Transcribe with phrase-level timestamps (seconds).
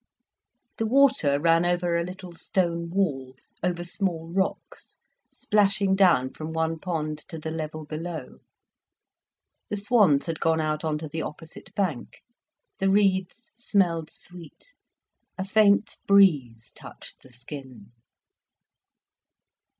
[0.79, 4.97] The water ran over a little stone wall, over small rocks,
[5.31, 8.39] splashing down from one pond to the level below.
[9.69, 12.23] The swans had gone out on to the opposite bank,
[12.79, 14.73] the reeds smelled sweet,
[15.37, 17.91] a faint breeze touched the skin.